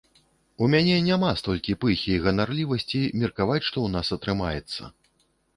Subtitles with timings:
[0.63, 4.93] У мяне няма столькі пыхі і ганарлівасці меркаваць, што ў нас атрымаецца.